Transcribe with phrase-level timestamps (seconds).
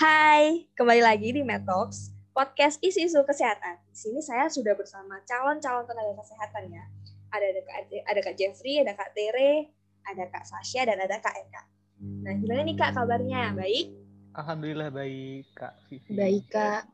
[0.00, 3.76] Hai, kembali lagi di Metox, podcast isu-isu kesehatan.
[3.92, 6.88] Di sini saya sudah bersama calon-calon tenaga kesehatan ya.
[7.28, 7.76] Ada ada Kak,
[8.08, 9.68] ada Kak Jeffrey, ada Kak Tere,
[10.08, 11.62] ada Kak Sasha, dan ada Kak Eka.
[12.00, 13.52] Nah, gimana nih Kak kabarnya?
[13.52, 13.92] Baik?
[14.40, 16.16] Alhamdulillah baik, Kak Vivi.
[16.16, 16.88] Baik, Kak.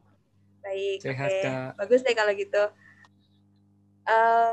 [0.67, 1.43] Baik, Sehat, oke.
[1.47, 1.71] Kak.
[1.79, 2.63] Bagus deh kalau gitu.
[4.03, 4.53] Eh,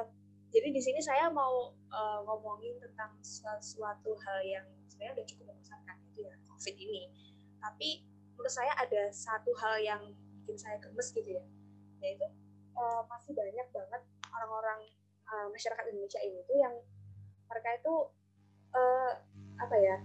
[0.54, 5.98] jadi di sini saya mau eh, ngomongin tentang sesuatu hal yang sebenarnya udah cukup mengesankan
[6.14, 7.10] itu ya COVID ini.
[7.58, 10.02] Tapi menurut saya ada satu hal yang
[10.44, 11.44] bikin saya gemes gitu ya,
[12.04, 12.26] yaitu
[12.76, 14.80] eh, masih banyak banget orang-orang
[15.30, 16.76] eh, masyarakat Indonesia ini tuh yang
[17.48, 17.94] mereka itu
[18.74, 19.12] eh,
[19.62, 19.98] apa ya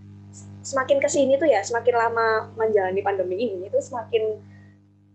[0.60, 4.36] semakin ke sini tuh ya semakin lama menjalani pandemi ini itu semakin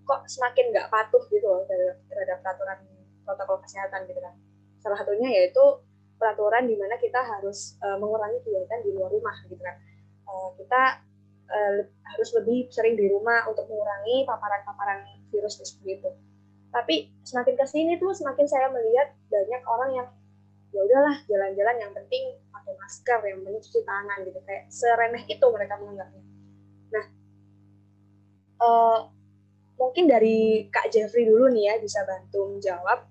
[0.04, 1.64] kok semakin nggak patuh gitu loh
[2.09, 2.78] terhadap peraturan
[3.23, 4.36] protokol kesehatan gitu kan.
[4.84, 5.64] Salah satunya yaitu
[6.20, 9.80] peraturan di mana kita harus uh, mengurangi kegiatan di luar rumah gitu kan.
[10.28, 11.04] Uh, kita
[11.54, 16.10] uh, harus lebih sering di rumah untuk mengurangi paparan-paparan virus seperti itu.
[16.74, 20.08] Tapi semakin ke sini tuh semakin saya melihat banyak orang yang
[20.73, 24.40] ya udahlah jalan-jalan yang penting pakai masker yang penting cuci tangan gitu.
[24.42, 26.23] Kayak seremeh itu mereka menganggapnya.
[26.90, 27.06] Nah
[28.58, 29.00] eh,
[29.78, 33.06] mungkin dari Kak Jeffrey dulu nih ya bisa bantu menjawab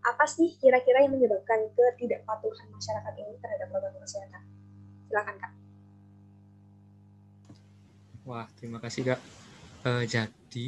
[0.00, 4.42] apa sih kira-kira yang menyebabkan ketidakpatuhan masyarakat ini terhadap protokol kesehatan?
[5.10, 5.59] Silakan Kak
[8.30, 9.20] Wah, terima kasih Kak.
[9.90, 10.66] Eh, jadi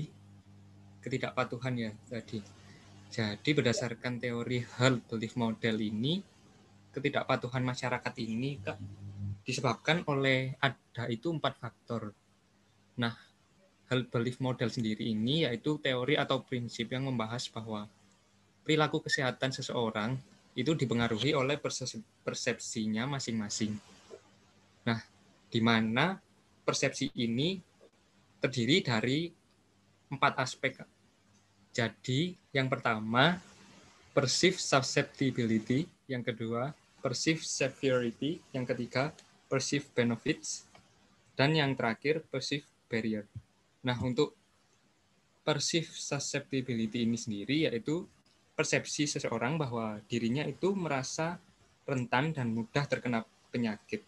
[0.99, 2.43] ketidakpatuhan ya tadi.
[3.07, 6.19] Jadi berdasarkan teori herd belief model ini,
[6.91, 8.83] ketidakpatuhan masyarakat ini Kak
[9.47, 12.11] disebabkan oleh ada itu empat faktor.
[12.99, 13.15] Nah,
[13.87, 17.87] herd belief model sendiri ini yaitu teori atau prinsip yang membahas bahwa
[18.67, 20.19] perilaku kesehatan seseorang
[20.59, 23.79] itu dipengaruhi oleh persepsi- persepsinya masing-masing.
[24.83, 24.99] Nah,
[25.47, 26.19] di mana
[26.63, 27.59] persepsi ini
[28.43, 29.31] terdiri dari
[30.11, 30.83] empat aspek.
[31.73, 33.41] Jadi, yang pertama,
[34.13, 39.11] perceived susceptibility, yang kedua, perceived severity, yang ketiga,
[39.49, 40.69] perceived benefits,
[41.33, 43.25] dan yang terakhir, perceived barrier.
[43.83, 44.37] Nah, untuk
[45.43, 48.07] perceived susceptibility ini sendiri yaitu
[48.55, 51.41] persepsi seseorang bahwa dirinya itu merasa
[51.83, 54.07] rentan dan mudah terkena penyakit.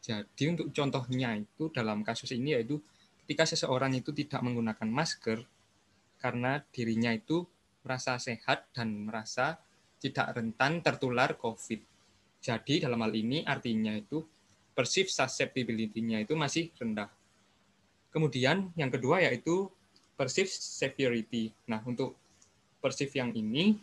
[0.00, 2.80] Jadi untuk contohnya itu dalam kasus ini yaitu
[3.24, 5.44] ketika seseorang itu tidak menggunakan masker
[6.16, 7.44] karena dirinya itu
[7.84, 9.60] merasa sehat dan merasa
[10.00, 11.80] tidak rentan tertular COVID.
[12.40, 14.24] Jadi dalam hal ini artinya itu
[14.72, 17.12] perceived susceptibility-nya itu masih rendah.
[18.08, 19.68] Kemudian yang kedua yaitu
[20.16, 21.52] perceived severity.
[21.68, 22.16] Nah, untuk
[22.80, 23.76] perceive yang ini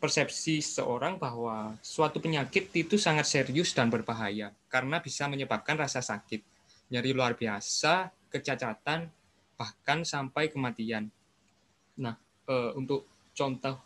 [0.00, 6.40] persepsi seorang bahwa suatu penyakit itu sangat serius dan berbahaya karena bisa menyebabkan rasa sakit,
[6.88, 9.04] nyeri luar biasa, kecacatan,
[9.52, 11.12] bahkan sampai kematian.
[12.00, 12.16] Nah,
[12.48, 13.04] eh, untuk
[13.36, 13.76] contoh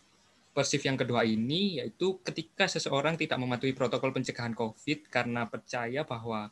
[0.55, 6.49] persif yang kedua ini yaitu ketika seseorang tidak mematuhi protokol pencegahan COVID karena percaya bahwa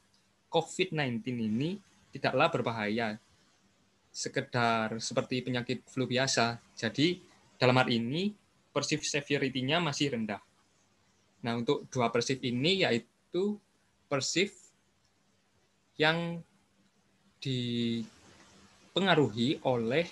[0.52, 1.80] COVID-19 ini
[2.12, 3.16] tidaklah berbahaya
[4.12, 6.60] sekedar seperti penyakit flu biasa.
[6.76, 7.18] Jadi
[7.56, 8.30] dalam hal ini
[8.70, 10.42] persif severity-nya masih rendah.
[11.46, 13.56] Nah, untuk dua persif ini yaitu
[14.14, 14.54] persif
[15.98, 16.38] yang
[17.42, 20.06] dipengaruhi oleh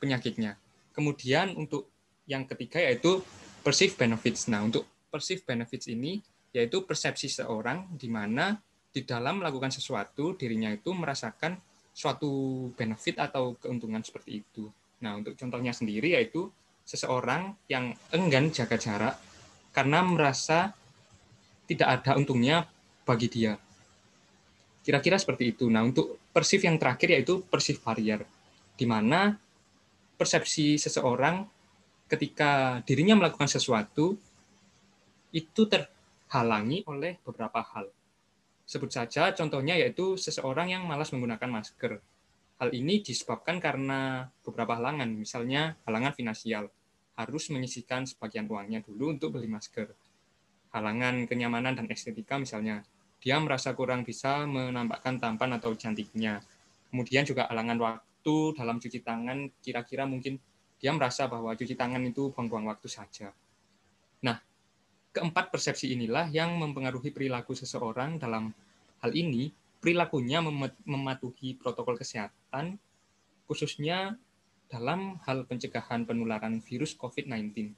[0.00, 0.56] penyakitnya.
[0.96, 1.92] Kemudian untuk
[2.24, 3.20] yang ketiga yaitu
[3.60, 4.48] perceived benefits.
[4.48, 6.24] Nah, untuk perceived benefits ini
[6.56, 8.56] yaitu persepsi seorang di mana
[8.88, 11.60] di dalam melakukan sesuatu dirinya itu merasakan
[11.92, 14.72] suatu benefit atau keuntungan seperti itu.
[15.04, 16.48] Nah, untuk contohnya sendiri yaitu
[16.88, 19.20] seseorang yang enggan jaga jarak
[19.76, 20.72] karena merasa
[21.68, 22.64] tidak ada untungnya
[23.12, 23.52] bagi dia.
[24.80, 25.68] Kira-kira seperti itu.
[25.68, 28.24] Nah, untuk persif yang terakhir yaitu persif barrier,
[28.74, 29.36] di mana
[30.16, 31.44] persepsi seseorang
[32.08, 34.16] ketika dirinya melakukan sesuatu
[35.32, 37.88] itu terhalangi oleh beberapa hal.
[38.68, 42.00] Sebut saja contohnya yaitu seseorang yang malas menggunakan masker.
[42.60, 46.70] Hal ini disebabkan karena beberapa halangan, misalnya halangan finansial,
[47.18, 49.90] harus menyisihkan sebagian uangnya dulu untuk beli masker.
[50.70, 52.86] Halangan kenyamanan dan estetika misalnya,
[53.22, 56.42] dia merasa kurang bisa menampakkan tampan atau cantiknya.
[56.90, 60.42] Kemudian juga halangan waktu dalam cuci tangan, kira-kira mungkin
[60.82, 63.30] dia merasa bahwa cuci tangan itu buang-buang waktu saja.
[64.26, 64.42] Nah,
[65.14, 68.50] keempat persepsi inilah yang mempengaruhi perilaku seseorang dalam
[68.98, 72.78] hal ini perilakunya mem- mematuhi protokol kesehatan
[73.46, 74.18] khususnya
[74.66, 77.74] dalam hal pencegahan penularan virus COVID-19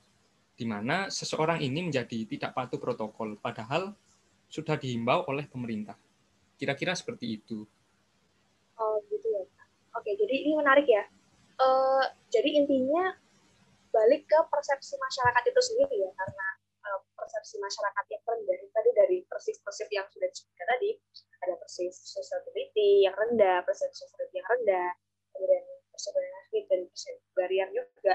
[0.55, 3.97] di mana seseorang ini menjadi tidak patuh protokol padahal
[4.55, 5.99] sudah dihimbau oleh pemerintah.
[6.55, 7.67] Kira-kira seperti itu.
[8.79, 9.43] Oh gitu ya
[9.95, 11.05] oke jadi ini menarik ya
[11.63, 13.15] uh, jadi intinya
[13.95, 16.47] balik ke persepsi masyarakat itu sendiri ya karena
[16.91, 20.91] uh, persepsi masyarakat yang rendah tadi dari persif-persif yang sudah disebutkan tadi
[21.47, 24.91] ada persif sociability yang rendah persif sociability yang rendah
[25.31, 25.65] kemudian
[25.95, 26.13] persif
[26.67, 28.15] dan persif barrier juga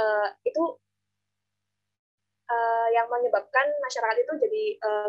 [0.00, 0.62] uh, itu
[2.50, 4.64] uh, yang menyebabkan masyarakat itu jadi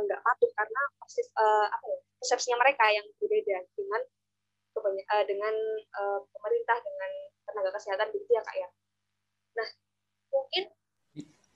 [0.06, 4.02] nggak uh, patuh karena persif, uh, apa ya, persepsinya mereka yang berbeda dengan
[4.76, 5.56] uh, dengan
[5.96, 7.12] uh, pemerintah dengan
[7.46, 8.70] tenaga kesehatan begitu ya kak ya.
[9.56, 9.68] Nah
[10.32, 10.64] mungkin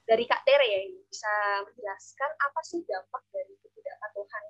[0.10, 1.34] dari Kak Tere ya bisa
[1.70, 4.44] menjelaskan apa sih dampak dari ketidakpatuhan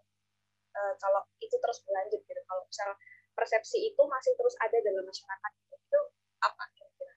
[0.71, 2.41] uh, kalau itu terus berlanjut gitu.
[2.47, 2.89] Kalau misal
[3.35, 5.99] persepsi itu masih terus ada dalam masyarakat itu
[6.39, 7.15] apa kira-kira?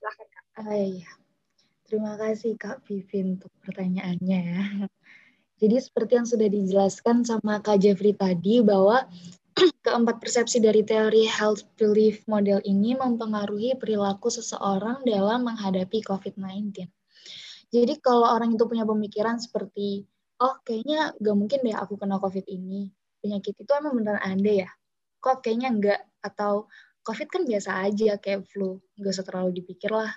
[0.00, 0.44] Silahkan Kak.
[0.64, 1.10] Uh, iya.
[1.88, 4.64] Terima kasih Kak Vivin untuk pertanyaannya ya.
[5.56, 9.08] Jadi seperti yang sudah dijelaskan sama Kak Jeffrey tadi bahwa
[9.88, 16.84] keempat persepsi dari teori health belief model ini mempengaruhi perilaku seseorang dalam menghadapi COVID-19.
[17.72, 20.04] Jadi kalau orang itu punya pemikiran seperti,
[20.44, 22.92] oh kayaknya gak mungkin deh aku kena COVID ini.
[23.24, 24.68] Penyakit itu emang beneran ada ya?
[25.24, 26.00] Kok kayaknya enggak?
[26.20, 26.68] Atau
[27.00, 30.12] COVID kan biasa aja kayak flu, gak usah terlalu dipikir lah.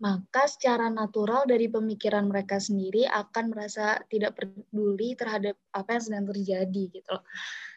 [0.00, 6.24] Maka secara natural dari pemikiran mereka sendiri akan merasa tidak peduli terhadap apa yang sedang
[6.24, 7.16] terjadi gitu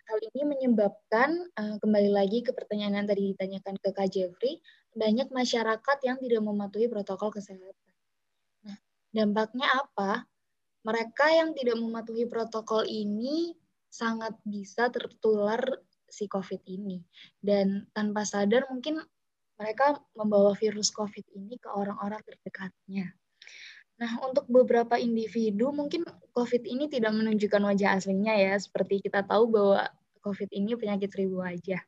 [0.03, 4.59] Hal ini menyebabkan, uh, kembali lagi ke pertanyaan yang tadi ditanyakan ke Kak Jeffrey,
[4.91, 7.95] banyak masyarakat yang tidak mematuhi protokol kesehatan.
[8.67, 8.77] Nah,
[9.15, 10.27] dampaknya apa?
[10.83, 13.55] Mereka yang tidak mematuhi protokol ini
[13.87, 15.63] sangat bisa tertular
[16.11, 16.99] si COVID ini.
[17.39, 18.99] Dan tanpa sadar mungkin
[19.57, 23.13] mereka membawa virus COVID ini ke orang-orang terdekatnya.
[24.01, 26.03] Nah, untuk beberapa individu mungkin
[26.33, 29.85] COVID ini tidak menunjukkan wajah aslinya ya, seperti kita tahu bahwa
[30.25, 31.79] COVID ini penyakit seribu wajah.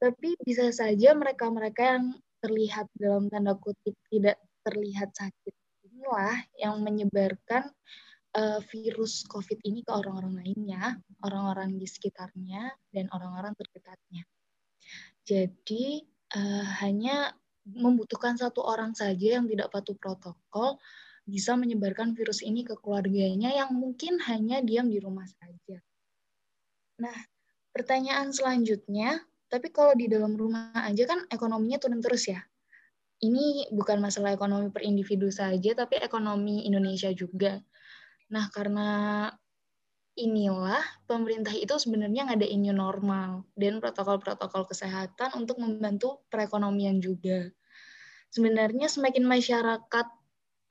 [0.00, 2.04] Tapi bisa saja mereka-mereka yang
[2.42, 5.54] terlihat dalam tanda kutip tidak terlihat sakit
[5.86, 7.70] inilah yang menyebarkan
[8.34, 14.26] uh, virus COVID ini ke orang-orang lainnya, orang-orang di sekitarnya, dan orang-orang terdekatnya.
[15.22, 16.02] Jadi
[16.36, 20.82] uh, hanya membutuhkan satu orang saja yang tidak patuh protokol
[21.22, 25.78] bisa menyebarkan virus ini ke keluarganya yang mungkin hanya diam di rumah saja.
[26.98, 27.14] Nah,
[27.70, 32.42] pertanyaan selanjutnya, tapi kalau di dalam rumah aja kan ekonominya turun terus ya.
[33.22, 37.62] Ini bukan masalah ekonomi per individu saja, tapi ekonomi Indonesia juga.
[38.34, 38.88] Nah, karena
[40.12, 47.48] inilah pemerintah itu sebenarnya ngadain new normal dan protokol-protokol kesehatan untuk membantu perekonomian juga.
[48.28, 50.06] Sebenarnya semakin masyarakat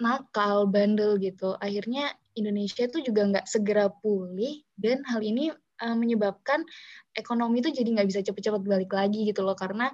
[0.02, 1.58] nakal, bandel gitu.
[1.58, 6.66] Akhirnya Indonesia itu juga nggak segera pulih dan hal ini uh, menyebabkan
[7.14, 9.94] ekonomi itu jadi nggak bisa cepet-cepet balik lagi gitu loh karena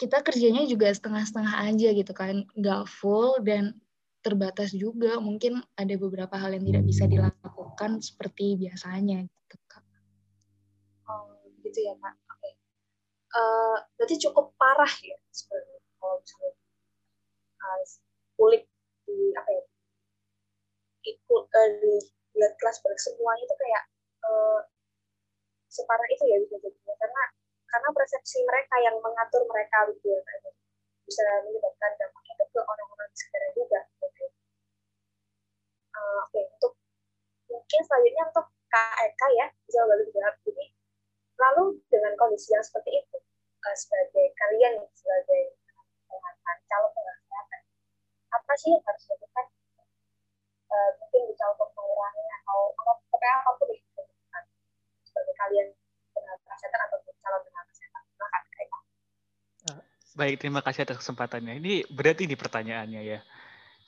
[0.00, 3.78] kita kerjanya juga setengah-setengah aja gitu kan, nggak full dan
[4.26, 5.22] terbatas juga.
[5.22, 7.61] Mungkin ada beberapa hal yang tidak bisa dilakukan
[8.00, 9.84] seperti biasanya gitu kak.
[11.08, 11.32] Oh
[11.62, 12.14] gitu ya kak.
[12.28, 12.40] Oke.
[12.40, 12.52] Okay.
[13.32, 16.52] Uh, berarti cukup parah ya sebenarnya kalau misalnya
[17.64, 17.82] uh,
[18.36, 18.62] kulit
[19.08, 19.64] di apa ya
[21.02, 21.94] ikut uh, di
[22.36, 23.84] lihat kelas semuanya itu kayak
[24.28, 24.60] uh,
[25.72, 27.22] separah itu ya bisa jadi karena
[27.72, 30.52] karena persepsi mereka yang mengatur mereka gitu ya kan
[31.08, 34.24] bisa menyebabkan dampaknya ke orang-orang di sekitar juga gitu.
[35.92, 36.41] Uh, Oke
[37.92, 40.64] selanjutnya untuk KEK ya bisa lalu dijawab jadi
[41.36, 43.16] lalu dengan kondisi yang seperti itu
[43.60, 45.52] uh, sebagai kalian sebagai
[46.08, 47.60] kesehatan calon tenaga kesehatan
[48.32, 49.46] apa sih yang harus dilakukan?
[50.72, 54.42] Uh, mungkin bisa untuk mengurangi atau apa pokoknya apa pun yang dilakukan
[55.04, 55.68] sebagai kalian
[56.16, 58.02] tenaga kesehatan atau calon tenaga kesehatan.
[60.12, 61.60] Baik terima kasih atas kesempatannya.
[61.60, 63.20] Ini berarti ini pertanyaannya ya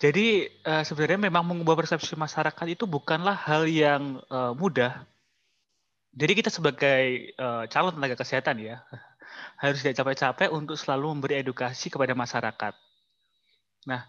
[0.02, 5.06] jadi uh, sebenarnya memang mengubah persepsi masyarakat itu bukanlah hal yang uh, mudah
[6.14, 8.82] jadi kita sebagai uh, calon tenaga kesehatan ya
[9.62, 12.74] harus tidak capek-capek untuk selalu memberi edukasi kepada masyarakat.
[13.90, 14.02] Nah,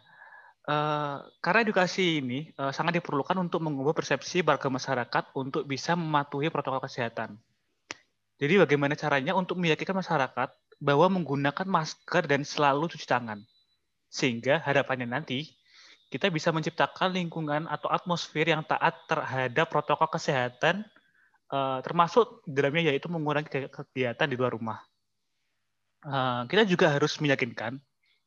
[0.66, 6.50] Uh, karena edukasi ini uh, sangat diperlukan untuk mengubah persepsi warga masyarakat untuk bisa mematuhi
[6.50, 7.38] protokol kesehatan.
[8.42, 10.50] Jadi bagaimana caranya untuk meyakinkan masyarakat
[10.82, 13.46] bahwa menggunakan masker dan selalu cuci tangan.
[14.10, 15.54] Sehingga harapannya nanti
[16.16, 20.88] kita bisa menciptakan lingkungan atau atmosfer yang taat terhadap protokol kesehatan
[21.52, 24.80] uh, termasuk dalamnya yaitu mengurangi kegiatan di luar rumah.
[26.08, 27.76] Uh, kita juga harus meyakinkan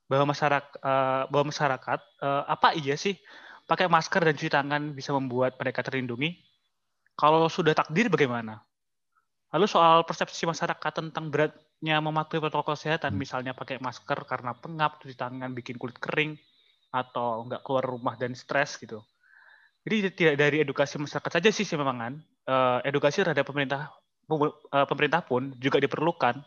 [0.04, 3.16] bahwa masyarakat uh, bahwa masyarakat uh, apa iya sih
[3.64, 6.36] pakai masker dan cuci tangan bisa membuat mereka terlindungi?
[7.16, 8.60] Kalau sudah takdir bagaimana?
[9.48, 14.98] Lalu soal persepsi masyarakat tentang berat sulitnya mematuhi protokol kesehatan, misalnya pakai masker karena pengap,
[14.98, 16.34] cuci tangan, bikin kulit kering,
[16.88, 19.04] atau nggak keluar rumah dan stres gitu.
[19.88, 22.14] Jadi tidak dari edukasi masyarakat saja sih memang kan,
[22.50, 23.88] uh, edukasi terhadap pemerintah
[24.28, 26.44] uh, pemerintah pun juga diperlukan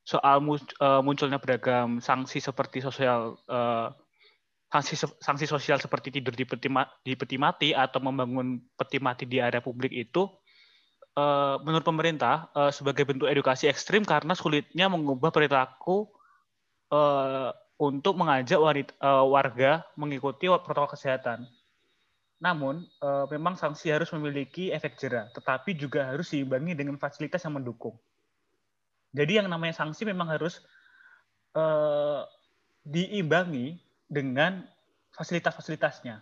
[0.00, 3.36] soal uh, munculnya beragam sanksi seperti sosial
[4.70, 6.70] sanksi sanksi sosial seperti tidur di peti,
[7.04, 10.30] di peti mati atau membangun peti mati di area publik itu
[11.66, 16.08] menurut pemerintah sebagai bentuk edukasi ekstrim karena sulitnya mengubah perilaku
[17.80, 21.48] untuk mengajak uh, warga mengikuti protokol kesehatan.
[22.36, 27.56] Namun, uh, memang sanksi harus memiliki efek jerah, tetapi juga harus diimbangi dengan fasilitas yang
[27.56, 27.96] mendukung.
[29.16, 30.60] Jadi yang namanya sanksi memang harus
[31.56, 32.28] uh,
[32.84, 34.60] diimbangi dengan
[35.16, 36.20] fasilitas-fasilitasnya.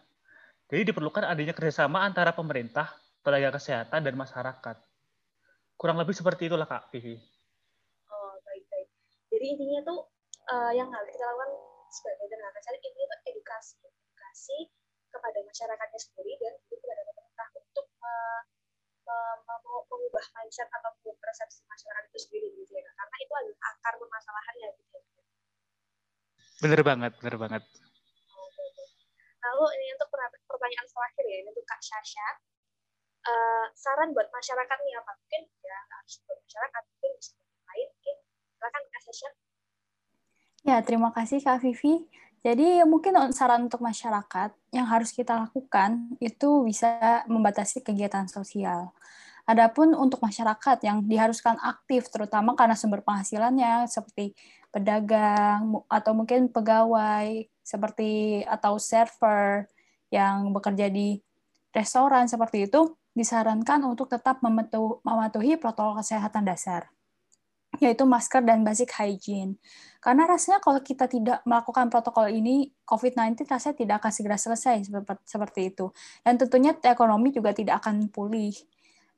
[0.70, 2.94] Jadi diperlukan adanya kerjasama antara pemerintah,
[3.26, 4.76] tenaga kesehatan, dan masyarakat.
[5.74, 7.18] Kurang lebih seperti itulah Kak Vivi.
[8.10, 8.88] Oh, baik-baik.
[9.30, 10.17] Jadi intinya tuh
[10.52, 11.50] uh, yang harus kita lakukan
[11.88, 13.76] sebagai tenaga kesehatan ini tuh edukasi.
[13.84, 14.58] Edukasi
[15.08, 18.42] kepada masyarakatnya sendiri dan kepada pemerintah untuk uh,
[19.88, 24.96] mengubah mindset atau persepsi masyarakat itu sendiri gitu ya karena itu adalah akar permasalahannya gitu
[25.00, 25.22] ya
[26.58, 27.62] Bener banget, bener banget.
[29.38, 30.10] Lalu ini untuk
[30.50, 32.28] pertanyaan terakhir ya, ini untuk Kak Sasha.
[33.22, 35.12] Uh, saran buat masyarakat nih apa?
[35.22, 37.88] Mungkin ya harus buat masyarakat, mungkin bisa yang lain.
[37.94, 38.16] Mungkin
[38.58, 39.30] silakan Kak Sasha.
[40.68, 42.04] Ya, terima kasih Kak Vivi.
[42.44, 48.92] Jadi mungkin saran untuk masyarakat yang harus kita lakukan itu bisa membatasi kegiatan sosial.
[49.48, 54.36] Adapun untuk masyarakat yang diharuskan aktif, terutama karena sumber penghasilannya seperti
[54.68, 59.64] pedagang atau mungkin pegawai seperti atau server
[60.12, 61.16] yang bekerja di
[61.72, 66.92] restoran seperti itu, disarankan untuk tetap mematuhi protokol kesehatan dasar
[67.78, 69.58] yaitu masker dan basic hygiene.
[69.98, 74.76] Karena rasanya kalau kita tidak melakukan protokol ini, COVID-19 rasanya tidak akan segera selesai
[75.26, 75.90] seperti itu.
[76.22, 78.54] Dan tentunya ekonomi juga tidak akan pulih.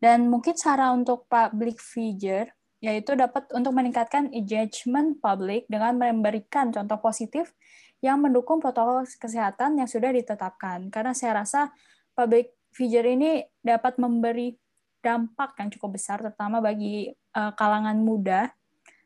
[0.01, 2.49] Dan mungkin cara untuk public figure,
[2.81, 7.53] yaitu dapat untuk meningkatkan engagement publik dengan memberikan contoh positif
[8.01, 10.89] yang mendukung protokol kesehatan yang sudah ditetapkan.
[10.89, 11.69] Karena saya rasa
[12.17, 14.57] public figure ini dapat memberi
[15.01, 18.53] dampak yang cukup besar, terutama bagi uh, kalangan muda.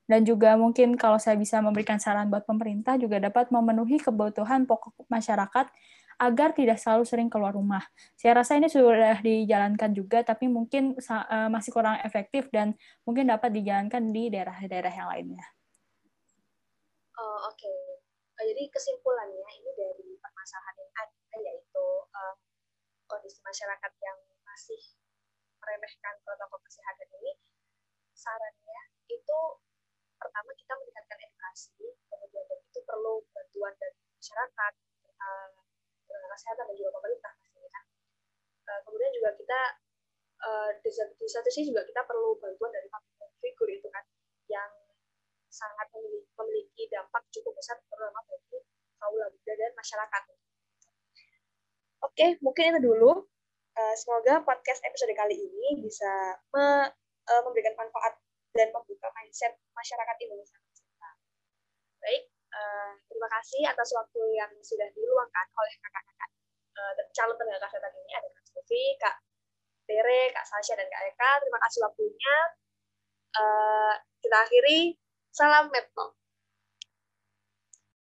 [0.05, 5.09] Dan juga mungkin kalau saya bisa memberikan saran buat pemerintah, juga dapat memenuhi kebutuhan pokok
[5.09, 5.67] masyarakat
[6.21, 7.83] agar tidak selalu sering keluar rumah.
[8.15, 13.51] Saya rasa ini sudah dijalankan juga, tapi mungkin uh, masih kurang efektif dan mungkin dapat
[13.51, 15.45] dijalankan di daerah-daerah yang lainnya.
[17.15, 17.79] Oh, Oke, okay.
[18.51, 22.35] jadi kesimpulannya ini dari permasalahan yang ada yaitu uh,
[23.07, 24.83] kondisi masyarakat yang masih
[25.65, 27.33] meremehkan protokol kesehatan ini,
[28.13, 29.41] sarannya itu
[30.21, 31.73] pertama kita meningkatkan edukasi,
[32.13, 34.73] kemudian dan itu perlu bantuan dari masyarakat,
[35.17, 35.51] uh,
[36.05, 37.85] tenaga kesehatan dan juga pemerintah pastinya kan.
[38.65, 39.61] Uh, kemudian juga kita
[40.45, 44.05] uh, di, satu sisi juga kita perlu bantuan dari public figur itu kan
[44.53, 44.73] yang
[45.49, 48.61] sangat memiliki, memiliki dampak cukup besar terutama bagi
[49.01, 50.23] kaum muda dan masyarakat.
[52.05, 53.25] Oke, mungkin itu dulu
[53.75, 56.87] Eh, semoga podcast episode kali ini bisa me,
[57.27, 58.15] uh, memberikan manfaat
[58.55, 60.63] dan membuka mindset masyarakat Indonesia.
[61.99, 62.23] Baik,
[62.55, 66.31] uh, terima kasih atas waktu yang sudah diluangkan oleh kakak-kakak
[66.79, 69.17] uh, calon tenaga kesehatan ini ada Kak Sofi, Kak
[69.91, 71.31] Tere, Kak Sasha, dan Kak Eka.
[71.43, 72.37] Terima kasih waktunya.
[73.35, 74.95] Uh, kita akhiri.
[75.35, 76.15] Salam Medtalk.